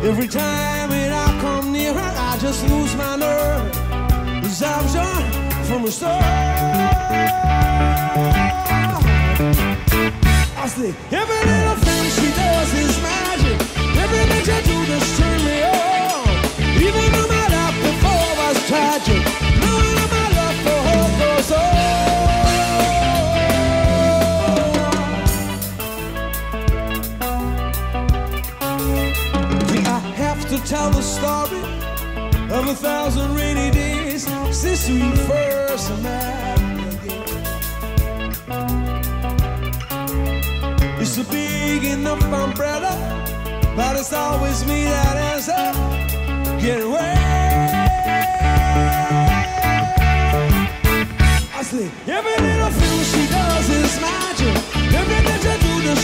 Every 0.09 0.27
time 0.27 0.89
that 0.91 1.11
I 1.11 1.41
come 1.41 1.71
near 1.73 1.93
her, 1.93 2.13
I 2.29 2.37
just 2.39 2.67
lose 2.69 2.95
my 2.95 3.15
nerve. 3.15 3.71
Absorption 4.43 5.23
from 5.65 5.85
a 5.85 5.91
star. 5.91 6.21
I 10.57 10.67
say 10.67 10.93
every 11.11 11.41
little 11.51 11.77
thing 11.85 12.03
she 12.17 12.27
does 12.41 12.73
is 12.83 12.95
magic. 13.01 13.57
Every 14.03 14.25
measure 14.31 14.61
do 14.69 14.77
this 14.85 15.17
turn 15.17 15.39
me 15.45 15.63
on, 15.63 16.27
even 16.83 17.11
though. 17.11 17.34
tell 30.65 30.89
the 30.89 31.01
story 31.01 31.61
of 32.49 32.67
a 32.67 32.73
thousand 32.73 33.35
rainy 33.35 33.69
days 33.69 34.23
since 34.51 34.89
we 34.89 34.99
first 35.27 35.91
met 36.01 36.57
again. 36.57 38.33
It's 40.99 41.17
a 41.19 41.23
big 41.25 41.83
enough 41.83 42.23
umbrella, 42.23 42.93
but 43.75 43.95
it's 43.95 44.11
always 44.11 44.65
me 44.65 44.85
that 44.85 45.17
ends 45.17 45.49
up 45.49 45.75
getting 46.59 46.91
wet. 46.91 47.85
I 51.53 51.61
say 51.61 51.91
every 52.07 52.37
little 52.43 52.71
thing 52.71 53.03
she 53.13 53.27
does 53.29 53.69
is 53.69 54.01
magic. 54.01 54.57
Every 54.95 55.21
little 55.29 55.57
do 55.61 55.81
the 55.89 55.95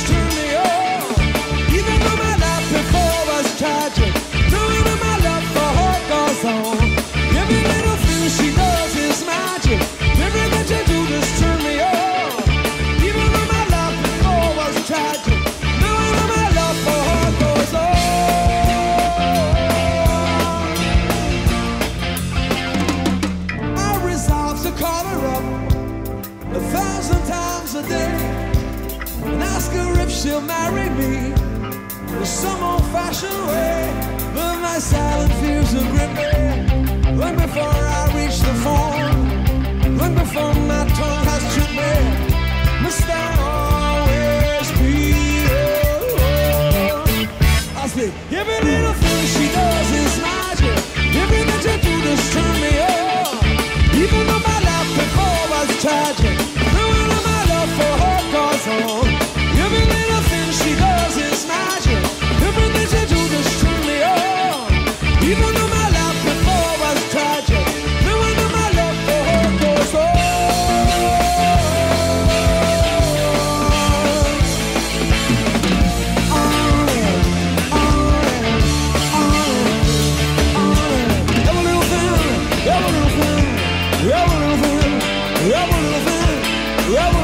Bravo! 86.91 87.21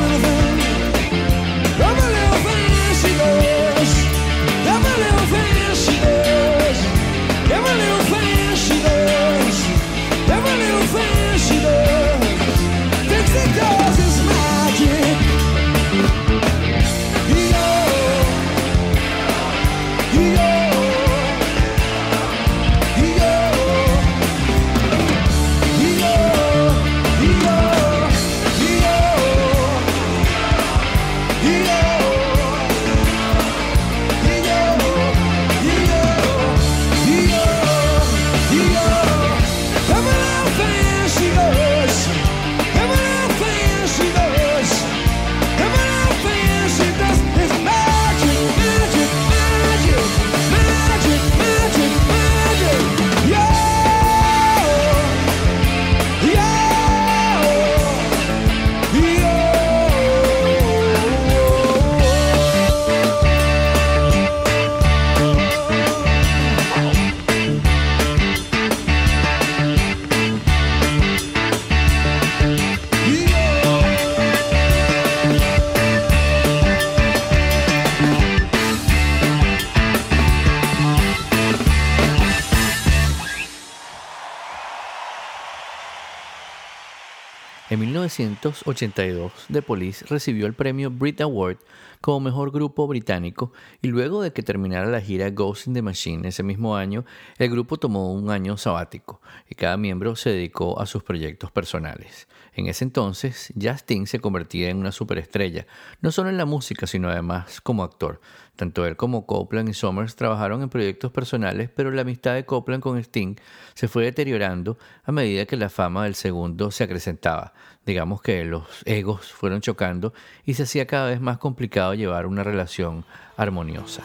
1982, 88.09 89.31
The 89.51 89.61
Police 89.61 90.05
recibió 90.05 90.47
el 90.47 90.53
premio 90.53 90.89
Brit 90.89 91.19
Award 91.19 91.57
como 91.99 92.21
mejor 92.21 92.51
grupo 92.51 92.87
británico 92.87 93.51
y 93.81 93.87
luego 93.87 94.21
de 94.21 94.31
que 94.31 94.43
terminara 94.43 94.85
la 94.87 95.01
gira 95.01 95.29
Ghost 95.29 95.67
in 95.67 95.73
the 95.73 95.81
Machine 95.81 96.27
ese 96.27 96.43
mismo 96.43 96.77
año, 96.77 97.05
el 97.37 97.49
grupo 97.49 97.77
tomó 97.77 98.13
un 98.13 98.29
año 98.29 98.55
sabático 98.55 99.21
y 99.49 99.55
cada 99.55 99.77
miembro 99.77 100.15
se 100.15 100.29
dedicó 100.29 100.79
a 100.79 100.85
sus 100.85 101.03
proyectos 101.03 101.51
personales. 101.51 102.27
En 102.53 102.67
ese 102.67 102.85
entonces, 102.85 103.53
Justin 103.61 104.07
se 104.07 104.19
convertía 104.19 104.69
en 104.69 104.77
una 104.77 104.91
superestrella, 104.91 105.67
no 106.01 106.11
solo 106.11 106.29
en 106.29 106.37
la 106.37 106.45
música, 106.45 106.87
sino 106.87 107.09
además 107.09 107.61
como 107.61 107.83
actor. 107.83 108.21
Tanto 108.57 108.87
él 108.87 108.97
como 108.97 109.27
Copeland 109.27 109.69
y 109.69 109.73
Summers 109.73 110.15
trabajaron 110.15 110.63
en 110.63 110.69
proyectos 110.69 111.11
personales, 111.11 111.69
pero 111.73 111.91
la 111.91 112.01
amistad 112.01 112.33
de 112.33 112.43
Copeland 112.43 112.81
con 112.81 112.97
Sting 112.97 113.35
se 113.75 113.87
fue 113.87 114.03
deteriorando 114.03 114.79
a 115.03 115.11
medida 115.11 115.45
que 115.45 115.55
la 115.55 115.69
fama 115.69 116.05
del 116.05 116.15
segundo 116.15 116.71
se 116.71 116.83
acrecentaba. 116.83 117.53
Digamos 117.85 118.19
que 118.21 118.43
los 118.45 118.65
egos 118.85 119.31
fueron 119.31 119.61
chocando 119.61 120.11
y 120.43 120.55
se 120.55 120.63
hacía 120.63 120.87
cada 120.87 121.07
vez 121.07 121.21
más 121.21 121.37
complicado 121.37 121.93
llevar 121.93 122.25
una 122.25 122.43
relación 122.43 123.05
armoniosa. 123.37 124.01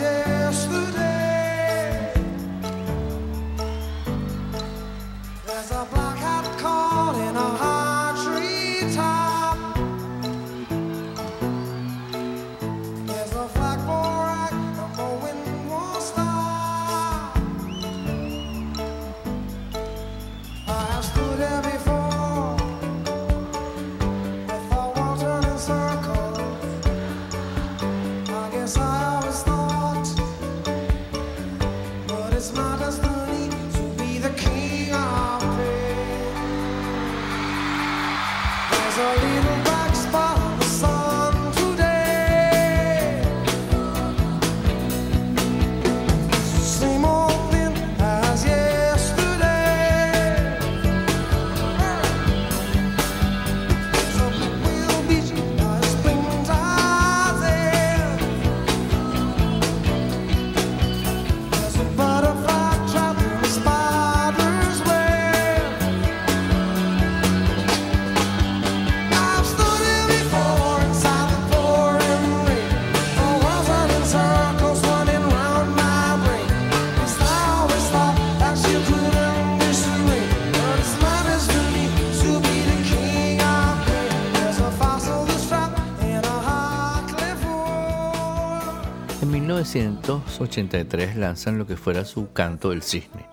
say 0.00 0.29
En 89.22 89.30
1983 89.30 91.16
lanzan 91.16 91.58
lo 91.58 91.66
que 91.66 91.76
fuera 91.76 92.06
su 92.06 92.32
canto 92.32 92.70
del 92.70 92.82
cisne, 92.82 93.26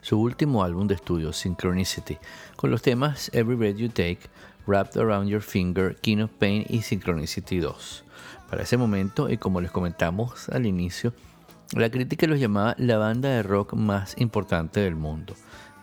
su 0.00 0.18
último 0.18 0.64
álbum 0.64 0.86
de 0.86 0.94
estudio, 0.94 1.34
Synchronicity, 1.34 2.16
con 2.56 2.70
los 2.70 2.80
temas 2.80 3.30
Every 3.34 3.54
Breath 3.54 3.76
You 3.76 3.90
Take, 3.90 4.20
Wrapped 4.66 4.96
Around 4.96 5.28
Your 5.28 5.42
Finger, 5.42 5.96
King 5.96 6.22
of 6.22 6.30
Pain 6.38 6.64
y 6.70 6.80
Synchronicity 6.80 7.58
2. 7.58 8.04
Para 8.48 8.62
ese 8.62 8.78
momento, 8.78 9.28
y 9.28 9.36
como 9.36 9.60
les 9.60 9.70
comentamos 9.70 10.48
al 10.48 10.64
inicio, 10.64 11.12
la 11.72 11.90
crítica 11.90 12.26
los 12.26 12.40
llamaba 12.40 12.74
la 12.78 12.96
banda 12.96 13.28
de 13.28 13.42
rock 13.42 13.74
más 13.74 14.14
importante 14.16 14.80
del 14.80 14.94
mundo. 14.94 15.34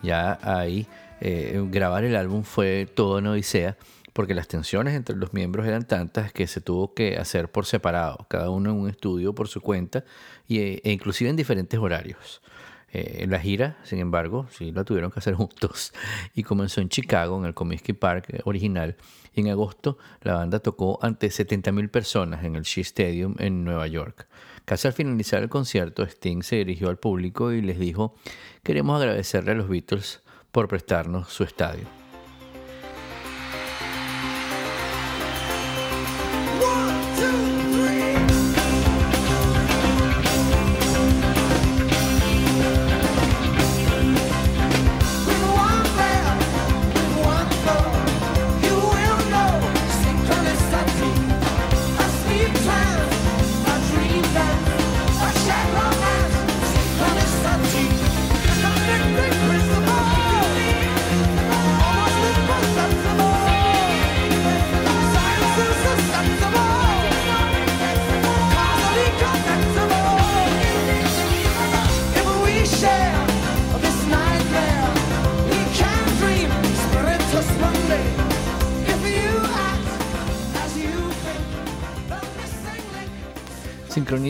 Ya 0.02 0.40
ahí 0.42 0.88
eh, 1.20 1.64
grabar 1.70 2.04
el 2.04 2.16
álbum 2.16 2.42
fue 2.42 2.88
todo 2.92 3.20
una 3.20 3.32
odisea 3.32 3.78
porque 4.14 4.34
las 4.34 4.48
tensiones 4.48 4.96
entre 4.96 5.16
los 5.16 5.34
miembros 5.34 5.68
eran 5.68 5.88
tantas 5.88 6.34
que 6.34 6.48
se 6.48 6.62
tuvo 6.62 6.94
que 6.94 7.18
hacer 7.18 7.52
por 7.52 7.66
separado, 7.66 8.26
cada 8.30 8.50
uno 8.50 8.72
en 8.72 8.78
un 8.78 8.90
estudio 8.90 9.34
por 9.34 9.48
su 9.48 9.62
cuenta 9.62 10.04
e 10.50 10.82
inclusive 10.84 11.30
en 11.30 11.36
diferentes 11.36 11.80
horarios. 11.80 12.42
Eh, 12.94 13.26
la 13.30 13.40
gira, 13.40 13.78
sin 13.84 14.00
embargo, 14.00 14.48
sí 14.52 14.74
la 14.74 14.84
tuvieron 14.84 15.12
que 15.12 15.20
hacer 15.20 15.34
juntos 15.36 15.94
y 16.36 16.44
comenzó 16.44 16.82
en 16.82 16.90
Chicago, 16.90 17.40
en 17.40 17.46
el 17.46 17.54
Comiskey 17.54 17.96
Park 17.96 18.26
eh, 18.30 18.42
original. 18.44 18.98
Y 19.34 19.42
en 19.42 19.50
agosto 19.50 19.98
la 20.22 20.34
banda 20.34 20.60
tocó 20.60 21.00
ante 21.02 21.28
70.000 21.28 21.90
personas 21.90 22.44
en 22.44 22.58
el 22.58 22.64
Shea 22.64 22.82
Stadium 22.82 23.36
en 23.40 23.64
Nueva 23.64 23.88
York. 23.88 24.28
Casi 24.66 24.88
al 24.88 24.94
finalizar 24.94 25.42
el 25.42 25.50
concierto, 25.50 26.04
Sting 26.04 26.44
se 26.44 26.58
dirigió 26.58 26.90
al 26.90 26.98
público 26.98 27.54
y 27.54 27.62
les 27.62 27.80
dijo, 27.80 28.16
queremos 28.62 29.00
agradecerle 29.00 29.52
a 29.52 29.56
los 29.56 29.70
Beatles 29.70 30.22
por 30.52 30.68
prestarnos 30.68 31.30
su 31.30 31.44
estadio. 31.44 32.01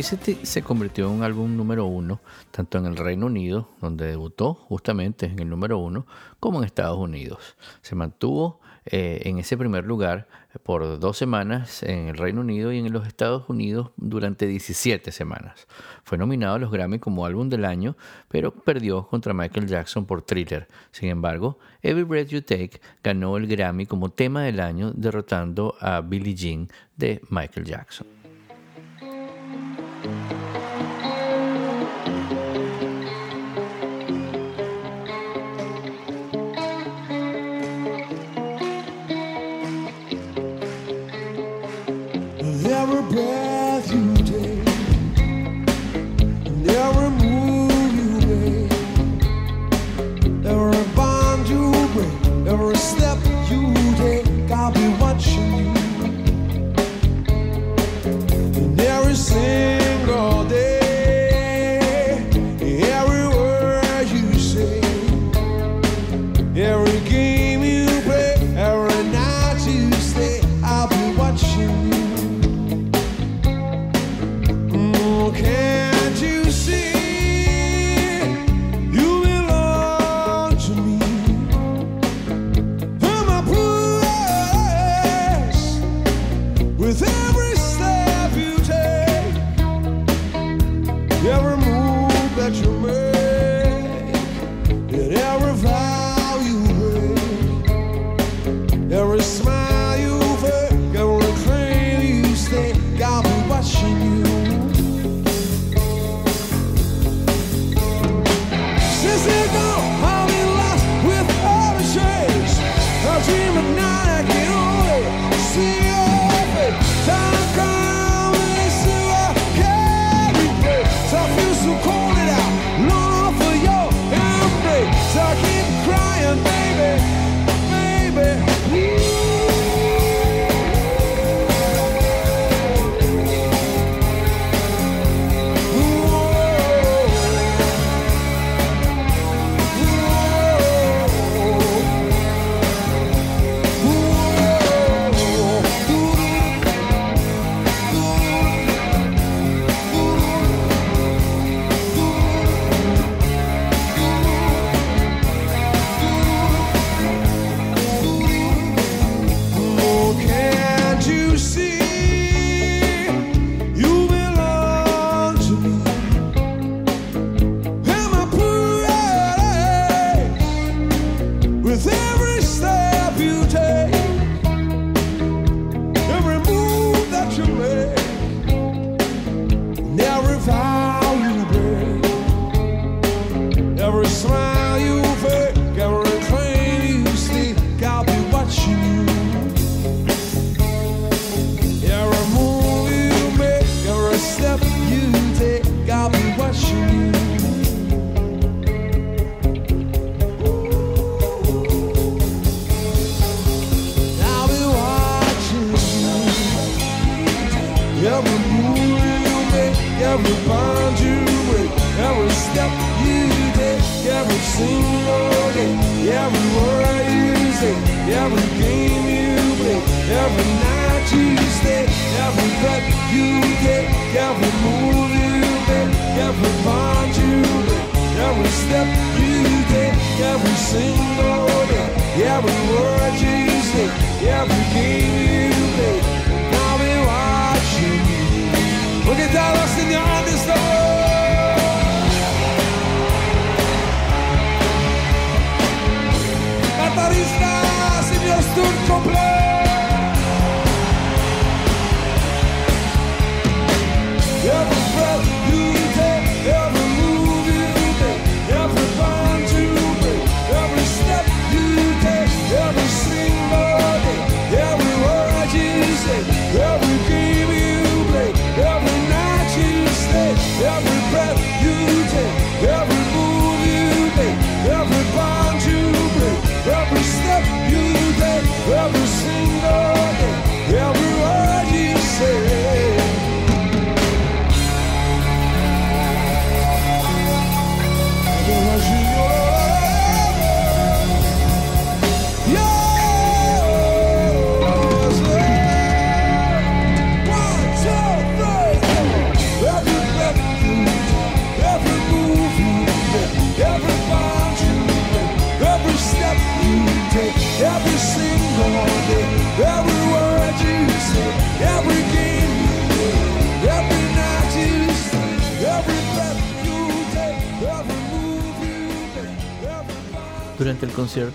Se 0.02 0.64
convirtió 0.64 1.06
en 1.06 1.12
un 1.12 1.24
álbum 1.24 1.56
número 1.56 1.86
uno, 1.86 2.22
tanto 2.50 2.80
en 2.80 2.88
el 2.88 2.98
Reino 2.98 3.28
Unido, 3.28 3.70
donde 3.82 4.08
debutó 4.08 4.56
justamente 4.56 5.28
en 5.28 5.38
el 5.40 5.50
número 5.50 5.78
uno, 5.78 6.08
como 6.40 6.60
en 6.60 6.66
Estados 6.66 6.98
Unidos. 6.98 7.56
Se 7.82 7.94
mantuvo 7.94 8.62
eh, 8.86 9.22
en 9.26 9.38
ese 9.38 9.58
primer 9.58 9.86
lugar 9.86 10.28
por 10.64 11.00
dos 11.00 11.18
semanas 11.18 11.84
en 11.84 12.08
el 12.08 12.18
Reino 12.18 12.42
Unido 12.42 12.72
y 12.72 12.80
en 12.80 12.92
los 12.92 13.08
Estados 13.08 13.48
Unidos 13.48 13.92
durante 13.96 14.48
17 14.48 15.12
semanas. 15.12 15.68
Fue 16.04 16.18
nominado 16.18 16.56
a 16.56 16.60
los 16.60 16.72
Grammy 16.72 16.98
como 16.98 17.26
álbum 17.26 17.48
del 17.48 17.64
año, 17.64 17.96
pero 18.28 18.52
perdió 18.52 19.08
contra 19.08 19.36
Michael 19.36 19.68
Jackson 19.68 20.08
por 20.08 20.24
Thriller. 20.24 20.68
Sin 20.92 21.10
embargo, 21.10 21.60
Every 21.84 22.04
Breath 22.04 22.30
You 22.30 22.42
Take 22.42 22.82
ganó 23.04 23.38
el 23.38 23.46
Grammy 23.46 23.86
como 23.86 24.10
tema 24.10 24.44
del 24.44 24.60
año, 24.60 24.92
derrotando 24.96 25.76
a 25.80 26.02
Billie 26.02 26.34
Jean 26.34 26.68
de 26.98 27.22
Michael 27.30 27.68
Jackson. 27.68 28.21
There 30.04 30.14
were 42.88 43.04
bad 43.12 43.51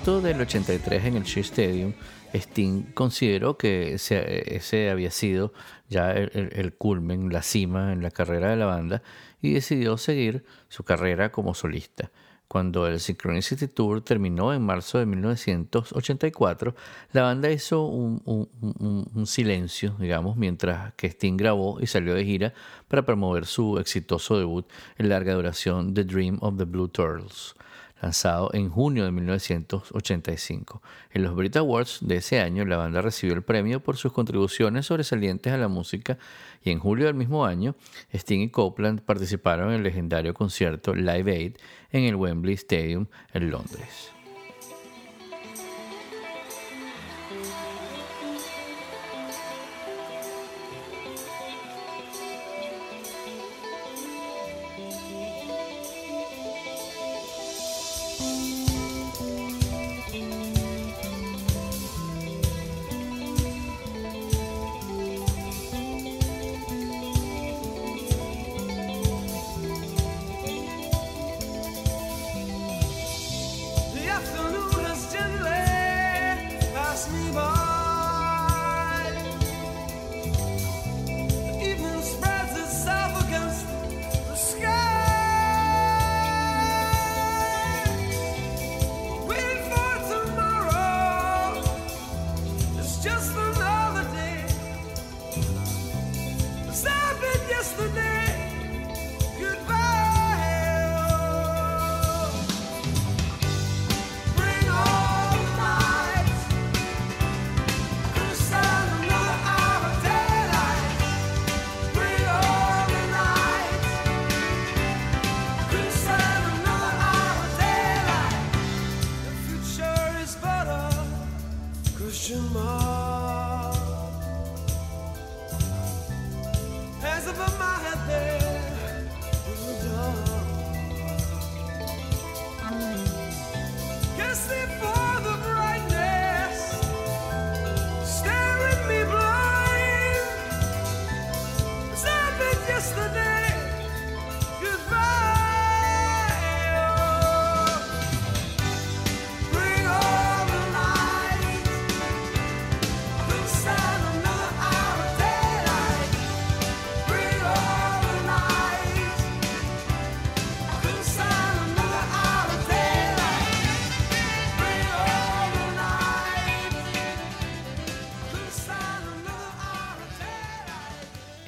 del 0.06 0.40
83 0.40 1.04
en 1.04 1.16
el 1.16 1.24
Shea 1.24 1.42
Stadium, 1.42 1.92
Sting 2.32 2.92
consideró 2.94 3.58
que 3.58 3.94
ese, 3.94 4.88
había 4.88 5.10
sido 5.10 5.52
ya 5.88 6.12
el, 6.12 6.30
el, 6.32 6.50
el, 6.52 6.74
culmen, 6.74 7.32
la 7.32 7.42
cima 7.42 7.92
en 7.92 8.04
la 8.04 8.12
carrera 8.12 8.50
de 8.50 8.56
la 8.56 8.66
banda 8.66 9.02
y 9.42 9.54
decidió 9.54 9.98
seguir 9.98 10.44
su 10.68 10.84
carrera 10.84 11.32
como 11.32 11.54
solista. 11.54 12.12
Cuando 12.46 12.86
el 12.86 13.00
Synchronicity 13.00 13.66
Tour 13.66 14.00
terminó 14.00 14.54
en 14.54 14.62
marzo 14.62 15.00
de 15.00 15.06
1984, 15.06 16.76
la 17.10 17.22
banda 17.22 17.50
hizo 17.50 17.86
un, 17.86 18.22
un 18.24 19.26
silencio, 19.26 19.96
digamos, 19.98 20.36
mientras 20.36 20.94
que 20.94 21.08
Sting 21.08 21.36
grabó 21.36 21.80
y 21.80 21.88
salió 21.88 22.14
de 22.14 22.24
gira 22.24 22.54
para 22.86 23.04
promover 23.04 23.44
su 23.44 23.78
exitoso 23.78 24.38
debut 24.38 24.68
en 24.98 25.08
larga 25.08 25.34
duración, 25.34 25.94
The 25.94 26.04
Dream 26.04 26.38
of 26.42 26.58
the 26.58 26.64
Blue 26.64 26.86
Turtles 26.86 27.56
lanzado 28.00 28.50
en 28.52 28.70
junio 28.70 29.04
de 29.04 29.12
1985. 29.12 30.82
En 31.12 31.22
los 31.22 31.34
Brit 31.34 31.56
Awards 31.56 31.98
de 32.02 32.16
ese 32.16 32.40
año, 32.40 32.64
la 32.64 32.76
banda 32.76 33.02
recibió 33.02 33.34
el 33.34 33.42
premio 33.42 33.82
por 33.82 33.96
sus 33.96 34.12
contribuciones 34.12 34.86
sobresalientes 34.86 35.52
a 35.52 35.56
la 35.56 35.68
música 35.68 36.18
y 36.62 36.70
en 36.70 36.78
julio 36.78 37.06
del 37.06 37.14
mismo 37.14 37.44
año, 37.44 37.74
Sting 38.12 38.40
y 38.40 38.50
Copeland 38.50 39.00
participaron 39.02 39.68
en 39.70 39.76
el 39.76 39.82
legendario 39.82 40.34
concierto 40.34 40.94
Live 40.94 41.32
Aid 41.32 41.56
en 41.92 42.04
el 42.04 42.16
Wembley 42.16 42.54
Stadium 42.54 43.06
en 43.32 43.50
Londres. 43.50 44.15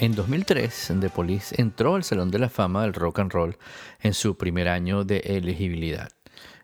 En 0.09 0.15
2003, 0.15 0.95
The 1.01 1.11
Police 1.11 1.55
entró 1.61 1.95
al 1.95 2.03
Salón 2.03 2.31
de 2.31 2.39
la 2.39 2.49
Fama 2.49 2.81
del 2.81 2.95
Rock 2.95 3.19
and 3.19 3.31
Roll 3.31 3.59
en 4.01 4.15
su 4.15 4.39
primer 4.39 4.67
año 4.67 5.05
de 5.05 5.19
elegibilidad. 5.19 6.09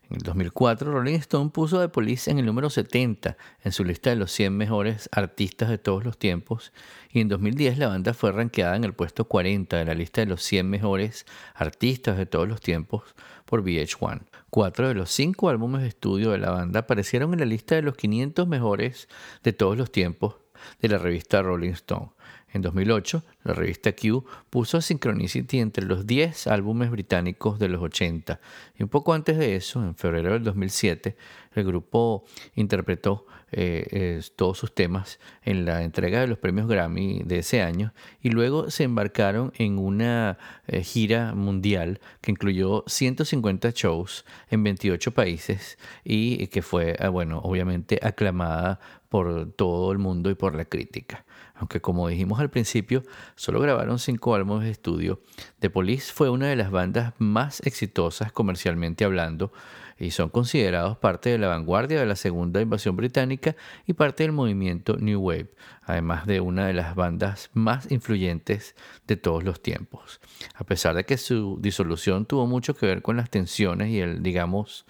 En 0.09 0.17
el 0.17 0.23
2004, 0.23 0.91
Rolling 0.91 1.19
Stone 1.19 1.51
puso 1.51 1.79
a 1.79 1.83
The 1.83 1.89
Police 1.91 2.31
en 2.31 2.39
el 2.39 2.47
número 2.47 2.71
70 2.71 3.37
en 3.63 3.73
su 3.73 3.85
lista 3.85 4.09
de 4.09 4.17
los 4.17 4.33
100 4.33 4.57
mejores 4.57 5.11
artistas 5.13 5.69
de 5.69 5.77
todos 5.77 6.07
los 6.07 6.17
tiempos 6.17 6.73
y 7.11 7.21
en 7.21 7.29
2010 7.29 7.77
la 7.77 7.89
banda 7.89 8.15
fue 8.15 8.33
ranqueada 8.33 8.77
en 8.77 8.85
el 8.85 8.95
puesto 8.95 9.27
40 9.27 9.77
de 9.77 9.85
la 9.85 9.93
lista 9.93 10.23
de 10.23 10.29
los 10.29 10.43
100 10.43 10.71
mejores 10.71 11.27
artistas 11.55 12.17
de 12.17 12.25
todos 12.25 12.49
los 12.49 12.63
tiempos 12.63 13.15
por 13.45 13.63
VH1. 13.63 14.23
Cuatro 14.49 14.89
de 14.89 14.95
los 14.95 15.11
cinco 15.11 15.51
álbumes 15.51 15.83
de 15.83 15.89
estudio 15.89 16.31
de 16.31 16.39
la 16.39 16.51
banda 16.51 16.81
aparecieron 16.81 17.35
en 17.35 17.41
la 17.41 17.45
lista 17.45 17.75
de 17.75 17.83
los 17.83 17.95
500 17.95 18.49
mejores 18.49 19.07
de 19.43 19.53
todos 19.53 19.77
los 19.77 19.93
tiempos 19.93 20.37
de 20.81 20.89
la 20.89 20.97
revista 20.97 21.43
Rolling 21.43 21.73
Stone. 21.73 22.09
En 22.55 22.63
2008, 22.63 23.25
la 23.45 23.55
revista 23.55 23.93
Q 23.93 24.25
puso 24.51 24.79
a 24.79 24.83
Synchronicity 24.83 25.61
entre 25.61 25.85
los 25.85 26.07
10 26.07 26.47
álbumes 26.49 26.91
británicos 26.91 27.59
de 27.59 27.69
los 27.69 27.83
80. 27.83 28.41
Y 28.79 28.83
un 28.83 28.89
poco 28.89 29.13
antes 29.13 29.39
de 29.39 29.55
eso, 29.55 29.83
en 29.85 29.95
febrero 29.95 30.33
del 30.33 30.43
2007, 30.43 31.17
el 31.55 31.65
grupo 31.65 32.25
interpretó 32.55 33.27
eh, 33.53 34.21
todos 34.35 34.59
sus 34.59 34.75
temas 34.75 35.21
en 35.43 35.65
la 35.65 35.85
entrega 35.85 36.21
de 36.21 36.27
los 36.27 36.39
premios 36.39 36.67
Grammy 36.67 37.23
de 37.25 37.39
ese 37.39 37.63
año 37.63 37.93
y 38.21 38.31
luego 38.31 38.69
se 38.71 38.83
embarcaron 38.83 39.53
en 39.59 39.79
una 39.79 40.39
eh, 40.67 40.83
gira 40.83 41.35
mundial 41.35 42.01
que 42.21 42.33
incluyó 42.33 42.83
150 42.89 43.71
shows 43.71 44.25
en 44.51 44.65
28 44.65 45.13
países 45.13 45.79
y 46.03 46.49
que 46.49 46.63
fue, 46.63 46.97
ah, 46.99 47.11
bueno, 47.11 47.39
obviamente 47.39 48.01
aclamada 48.03 48.81
por 49.09 49.53
todo 49.53 49.93
el 49.93 49.99
mundo 49.99 50.31
y 50.31 50.35
por 50.35 50.57
la 50.57 50.65
crítica. 50.65 51.25
Aunque 51.55 51.81
como 51.81 52.09
dijimos 52.09 52.41
al 52.41 52.51
principio, 52.51 53.05
solo 53.37 53.61
grabaron 53.61 53.99
cinco 53.99 54.35
álbumes 54.35 54.65
de 54.65 54.71
estudio, 54.71 55.21
The 55.61 55.71
Police 55.71 56.13
fue 56.13 56.31
una 56.31 56.49
de 56.49 56.57
las 56.57 56.71
bandas 56.71 57.15
más 57.19 57.61
exitosas 57.67 58.33
comercialmente 58.33 59.05
hablando 59.05 59.53
y 59.99 60.11
son 60.11 60.29
considerados 60.29 60.99
parte 60.99 61.31
de 61.31 61.39
la 61.39 61.49
vanguardia 61.49 62.01
de 62.01 62.07
la 62.07 62.17
segunda 62.17 62.61
invasión 62.61 62.97
británica 62.97 63.57
y 63.87 63.93
parte 63.93 64.25
del 64.25 64.33
movimiento 64.33 64.97
New 64.97 65.21
Wave, 65.21 65.51
además 65.83 66.27
de 66.27 66.41
una 66.41 66.67
de 66.67 66.73
las 66.73 66.95
bandas 66.95 67.51
más 67.53 67.91
influyentes 67.91 68.75
de 69.07 69.17
todos 69.17 69.45
los 69.45 69.63
tiempos. 69.63 70.21
A 70.55 70.65
pesar 70.65 70.95
de 70.95 71.05
que 71.05 71.17
su 71.17 71.59
disolución 71.61 72.27
tuvo 72.27 72.47
mucho 72.47 72.75
que 72.75 72.87
ver 72.87 73.03
con 73.03 73.17
las 73.17 73.31
tensiones 73.31 73.91
y 73.91 74.01
el, 74.01 74.23
digamos, 74.23 74.85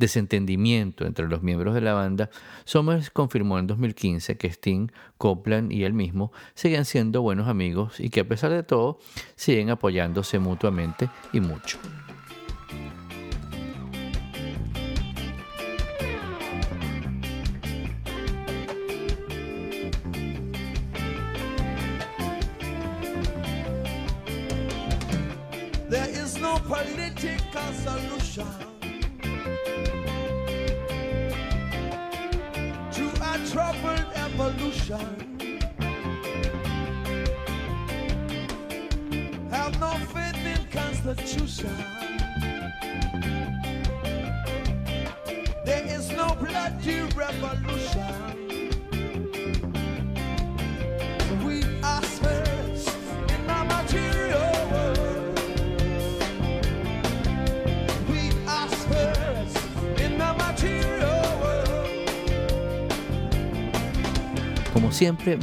desentendimiento 0.00 1.06
entre 1.06 1.28
los 1.28 1.42
miembros 1.42 1.74
de 1.74 1.82
la 1.82 1.92
banda, 1.92 2.30
Somers 2.64 3.10
confirmó 3.10 3.60
en 3.60 3.68
2015 3.68 4.36
que 4.36 4.48
Sting, 4.48 4.88
Copland 5.18 5.70
y 5.70 5.84
él 5.84 5.92
mismo 5.92 6.32
seguían 6.54 6.84
siendo 6.84 7.22
buenos 7.22 7.46
amigos 7.46 8.00
y 8.00 8.10
que 8.10 8.20
a 8.20 8.28
pesar 8.28 8.50
de 8.50 8.64
todo 8.64 8.98
siguen 9.36 9.70
apoyándose 9.70 10.40
mutuamente 10.40 11.08
y 11.32 11.40
mucho. 11.40 11.78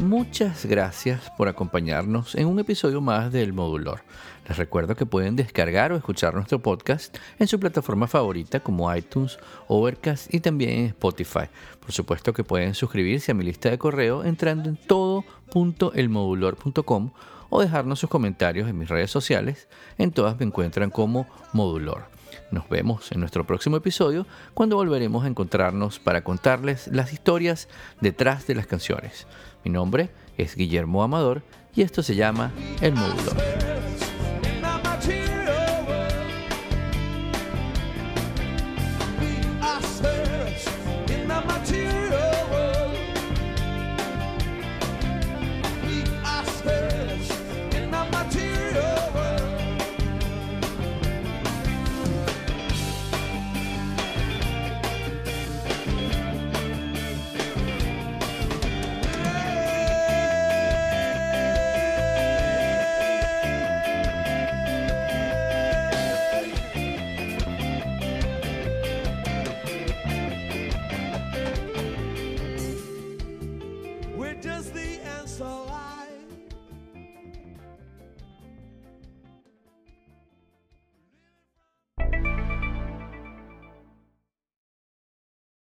Muchas 0.01 0.65
gracias 0.65 1.31
por 1.37 1.47
acompañarnos 1.47 2.33
en 2.33 2.47
un 2.47 2.59
episodio 2.59 2.99
más 2.99 3.31
del 3.31 3.53
Modulor. 3.53 4.01
Les 4.47 4.57
recuerdo 4.57 4.95
que 4.95 5.05
pueden 5.05 5.35
descargar 5.35 5.91
o 5.91 5.95
escuchar 5.95 6.33
nuestro 6.33 6.57
podcast 6.59 7.15
en 7.37 7.47
su 7.47 7.59
plataforma 7.59 8.07
favorita 8.07 8.59
como 8.59 8.91
iTunes, 8.93 9.37
Overcast 9.67 10.33
y 10.33 10.39
también 10.39 10.71
en 10.71 10.85
Spotify. 10.87 11.45
Por 11.79 11.91
supuesto 11.91 12.33
que 12.33 12.43
pueden 12.43 12.73
suscribirse 12.73 13.29
a 13.31 13.35
mi 13.35 13.43
lista 13.43 13.69
de 13.69 13.77
correo 13.77 14.23
entrando 14.23 14.69
en 14.69 14.77
todo.elmodulor.com 14.77 17.11
o 17.49 17.61
dejarnos 17.61 17.99
sus 17.99 18.09
comentarios 18.09 18.67
en 18.67 18.79
mis 18.79 18.89
redes 18.89 19.11
sociales. 19.11 19.67
En 19.99 20.11
todas 20.11 20.39
me 20.39 20.45
encuentran 20.45 20.89
como 20.89 21.27
Modulor. 21.53 22.16
Nos 22.51 22.67
vemos 22.69 23.11
en 23.11 23.19
nuestro 23.19 23.45
próximo 23.45 23.77
episodio 23.77 24.25
cuando 24.53 24.75
volveremos 24.75 25.25
a 25.25 25.27
encontrarnos 25.27 25.99
para 25.99 26.23
contarles 26.23 26.87
las 26.87 27.13
historias 27.13 27.67
detrás 28.01 28.47
de 28.47 28.55
las 28.55 28.67
canciones. 28.67 29.27
Mi 29.63 29.71
nombre 29.71 30.09
es 30.37 30.55
Guillermo 30.55 31.03
Amador 31.03 31.43
y 31.75 31.81
esto 31.81 32.03
se 32.03 32.15
llama 32.15 32.51
El 32.81 32.93
Modulor. 32.93 33.76